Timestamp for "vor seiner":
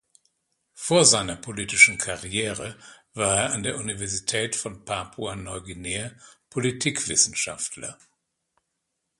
0.73-1.35